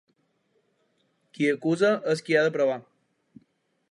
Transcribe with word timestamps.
Qui 1.35 1.51
acusa 1.57 1.93
és 2.15 2.25
qui 2.29 2.39
ha 2.39 2.43
de 2.47 2.53
provar. 2.57 2.79